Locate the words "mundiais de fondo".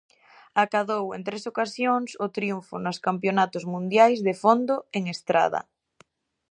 3.73-4.75